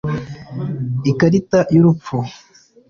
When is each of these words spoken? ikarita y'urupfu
ikarita 1.11 1.59
y'urupfu 1.73 2.15